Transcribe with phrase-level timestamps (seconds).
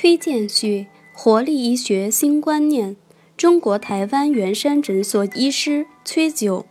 [0.00, 2.94] 推荐序：活力医学新观念。
[3.36, 6.66] 中国台湾圆山诊所医师崔九。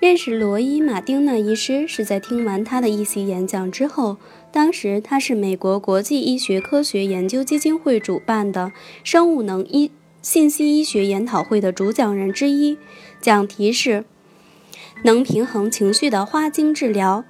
[0.00, 4.16] 认识罗伊·马丁纳医师是在听完他的一席演讲之后。
[4.50, 8.72] 当时他是美国国际医学科学研究基金会主办的
[9.04, 9.90] 生物能医
[10.22, 12.78] 信息医学研讨会的主讲人之一，
[13.20, 14.06] 讲题是
[15.04, 17.26] “能平衡情绪的花精治疗”。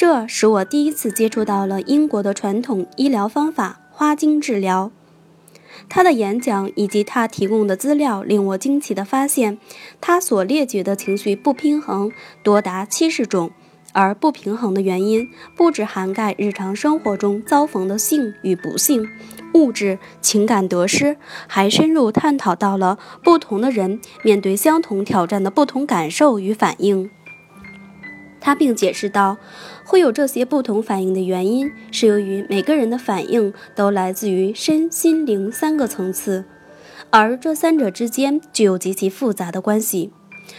[0.00, 4.90] 这使我第一次接触到了英国的传统医疗方法——花精治疗。
[5.90, 9.58] 他的演讲以及他提供的资料令我惊奇地发现，
[10.00, 12.10] 他所列举的情绪不平衡
[12.42, 13.50] 多达七十种，
[13.92, 19.06] 而不平衡的原因不只涵盖日常生活中遭逢的幸与不幸、
[19.52, 27.10] 物质、情感得失，还深入探讨到了不同的人面对相同挑战的不同感受与反应。
[28.40, 29.36] 他并解释道，
[29.84, 36.44] 会有这些不同反应的原因，是由于每个人的反应都来自于身心灵三个层次，
[37.10, 40.10] 而这三者之间具有极其复杂的关系。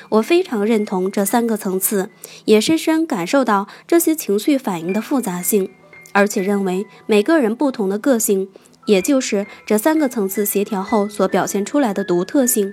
[0.09, 2.09] 我非常认同这三个层次，
[2.45, 5.69] 也深深感受到这些情绪反应的复杂性，
[6.13, 8.47] 而且认为每个人不同的个性，
[8.85, 12.71] 也就是这三个层次协调后所表现出来的独特性，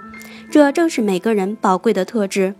[0.50, 2.54] 这正是每个人宝贵的特质。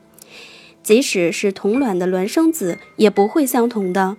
[0.89, 4.17] 即使是同卵的孪生子也不会相同的，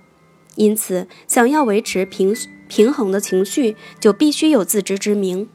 [0.54, 2.36] 因此，想要维持平
[2.68, 5.50] 平衡的情绪，就必须有自知之明，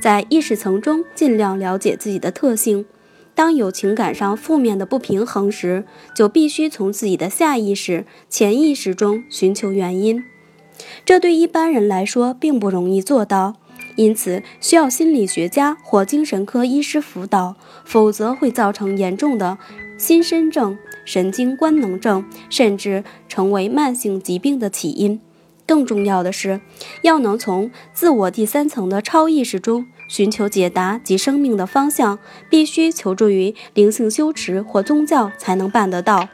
[0.00, 2.86] 在意识层中尽量了解自己的特性。
[3.34, 10.22] 当有情感上负面的不平衡时，就必须从自己的下意识、潜意识中寻求原因。
[11.04, 13.56] 这对一般人来说并不容易做到，
[13.96, 19.58] 因此需要心理学家或精神科医师辅导，否则会造成严重的。
[20.00, 25.20] 心身症、神经官能症，甚至成为慢性疾病的起因。
[25.66, 26.62] 更重要的是，
[27.02, 36.30] 要能从自我第三层的超意识中寻求解答及生命的方向，必须求助于灵性修持或宗教才能办得到。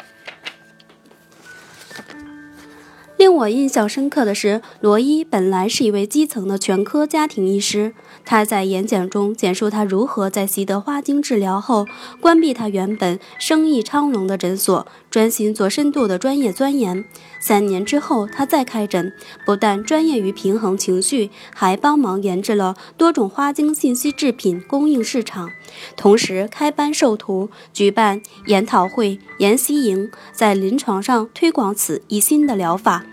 [3.37, 7.93] 我印象深刻的是，罗伊本来是一位基层的全科家庭医师。
[8.25, 11.87] 他在演讲中简述他如何在习得花精治疗后，
[12.21, 17.05] 关闭他原本生意昌隆的诊所，专心做深度的专业钻研。
[17.39, 19.13] 三年之后，他再开诊，
[19.45, 25.51] 不但专业于平衡情绪，还帮忙研制了多种花精信息制品供应市场，
[25.95, 33.05] 同时开班授徒，举办研讨会、研习营，在临床上推广此一新的疗法。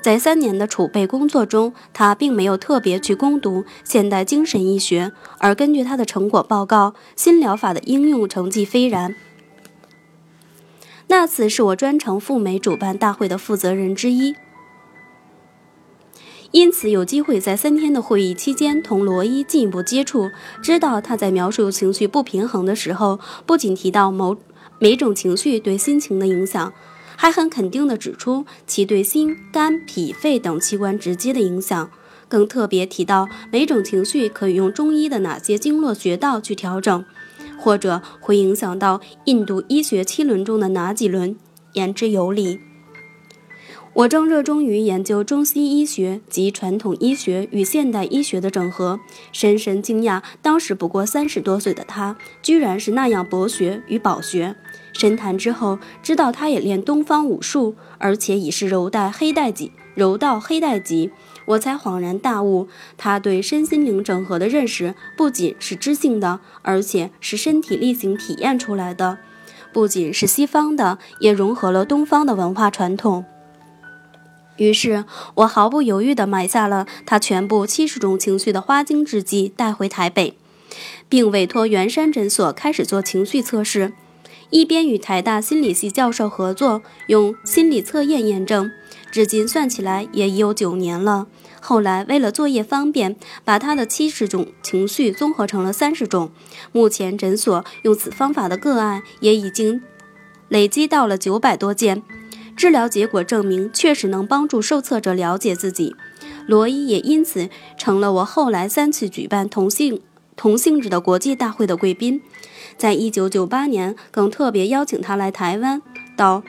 [0.00, 9.14] 在三年的储备工作中，他并没有特别去攻读现代精神医学，而根据他的成果报告，新疗法的应用成绩斐然。
[11.08, 14.34] 那次是我专程赴美主办大会的负责人之一，
[16.50, 20.30] 因此有机会在三天的会议期间同罗伊进一步接触，
[20.62, 24.36] 知道他在描述情绪不平衡的时候，不仅提到某
[24.78, 26.72] 每种情绪对心情的影响。
[27.20, 31.90] 还很肯定地指出其对心、肝、脾、肺等器官直接的影响，
[32.28, 37.04] 更特别提到每种情绪可以用中医的哪些经络穴道去调整，
[37.58, 41.34] 或者会影响到印度医学七轮中的哪几轮，
[41.72, 42.60] 言之有理。
[43.94, 49.00] 我正热衷于研究中西医学及传统医学与现代医学的整合，
[49.32, 54.54] 深深惊讶当时不过三十多岁的他，居然是那样博学与饱学。
[54.98, 61.12] 深谈之后，知道他也练东方武术，而且已是柔带黑带级，柔道黑带级，
[61.44, 62.66] 我才恍然大悟，
[62.96, 69.18] 他对身心灵整合的认识不仅是知性的，而且是身体力行体验出来的，
[69.72, 73.24] 不仅是西方的，也融合了东方的文化传统。
[74.56, 75.04] 于是
[75.36, 80.36] 我毫不犹豫地买下了他全部七十种情绪的花精制剂，带回台北，
[81.08, 83.92] 并委托元山诊所开始做情绪测试。
[84.50, 88.70] 一边与台大心理系教授合作，用心理测验验证，
[89.10, 91.26] 至今算起来也已有九年了。
[91.60, 96.30] 后来为了作业方便，把他的七十种情绪综合成了三十种。
[96.72, 99.82] 目前诊所用此方法的个案也已经
[100.48, 102.02] 累积到了九百多件，
[102.56, 105.94] 治疗结果证明确实能帮助受测者了解自己。
[106.46, 110.00] 罗伊也因此成了我后来三次举办同性
[110.38, 112.22] 同性质的国际大会的贵宾。
[112.78, 115.82] 在一九九八年，更特别邀请他来台湾，
[116.16, 116.44] 到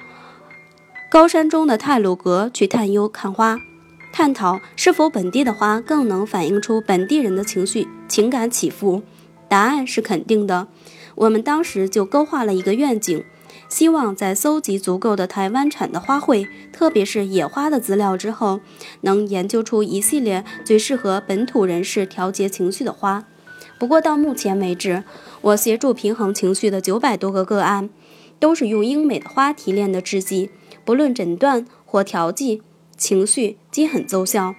[1.09, 3.57] 高山中的泰鲁阁去探幽看花，
[4.13, 9.01] 探讨是否本地的花更能反映出本地人的情绪、情感起伏。
[9.47, 10.67] 答案是肯定的。
[11.15, 13.25] 我们当时就勾画了一个愿景，
[13.67, 18.59] 希望在搜集足够的台湾产的花卉，特别是野花的资料之后，
[19.01, 23.25] 能研究出一系列最适合本土人士调节情绪的花。
[23.79, 25.05] 不过到目前为止，
[25.41, 27.89] 我协助平衡情绪的九百多个个案，
[28.37, 30.49] 都是用英美的花提炼的制剂，
[30.83, 32.61] 不论诊断或调剂
[32.97, 34.53] 情绪，皆很奏效。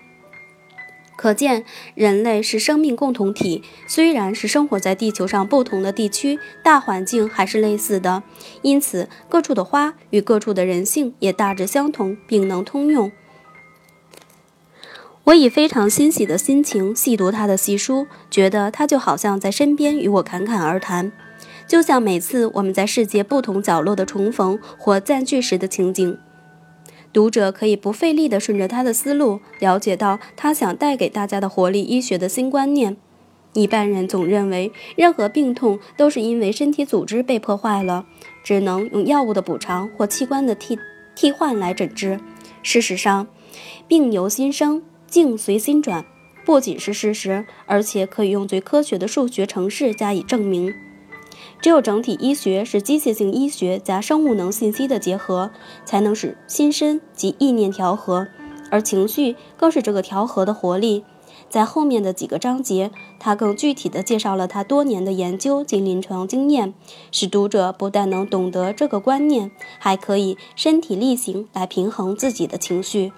[1.17, 8.23] 可见，人类是生命共同体，虽然是生活在地球上不同的地区，大环境还是类似的。
[8.63, 13.13] 因此，各处的花与各处的人性也大致相同，并能通用。
[15.25, 21.13] 我以非常欣喜的心情细读他的细书，觉得他就好像在身边与我侃侃而谈，
[21.69, 26.19] 就像每次我们在世界不同角落的重逢或暂聚时的情景。
[27.13, 32.97] 读者可以不费力地顺着他的思路，了解到他想带给大家的活力医学的新观念。
[33.53, 38.07] 一般人总认为，任何病痛都是因为身体组织被破坏了，
[38.45, 40.79] 只能用药物的补偿或器官的替
[41.17, 42.21] 替换来诊治。
[42.63, 43.27] 事实上，
[43.89, 46.07] 病由心生，境随心转，
[46.47, 50.73] 不仅是事实，而且可以用最科学的数学程式加以证明。
[51.61, 55.51] 只有整体医学是机械性医学加生物能信息的结合，
[55.85, 58.29] 才能使心身及意念调和，
[58.71, 61.05] 而情绪更是这个调和的活力。
[61.49, 66.73] 在后面的几个章节，他更具体地介绍了他多年的研究及临床经验，
[67.11, 73.13] 使读者不但能懂得这个观念，还可以身体力行来平衡自己的情绪。